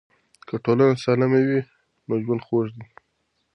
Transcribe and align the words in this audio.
که 0.47 0.55
ټولنه 0.63 0.99
سالمه 1.03 1.39
وي 1.47 1.61
نو 2.07 2.13
ژوند 2.23 2.41
خوږ 2.45 2.67
دی. 2.75 2.83